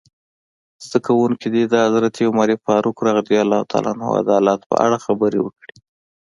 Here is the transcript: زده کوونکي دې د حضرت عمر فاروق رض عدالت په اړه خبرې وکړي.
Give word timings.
زده 0.85 0.99
کوونکي 1.07 1.47
دې 1.53 1.63
د 1.67 1.73
حضرت 1.85 2.13
عمر 2.27 2.49
فاروق 2.65 2.97
رض 3.05 3.27
عدالت 4.21 4.59
په 4.69 4.75
اړه 4.85 4.97
خبرې 5.05 5.39
وکړي. 5.41 5.75